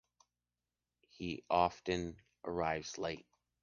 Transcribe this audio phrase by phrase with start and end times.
[1.09, 3.27] He often arrives late.